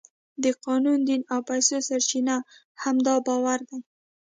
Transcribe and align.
د 0.43 0.45
قانون، 0.65 0.99
دین 1.07 1.21
او 1.33 1.39
پیسو 1.49 1.77
سرچینه 1.87 2.37
هم 2.81 2.95
دا 3.07 3.15
باور 3.27 3.59
دی. 3.69 3.79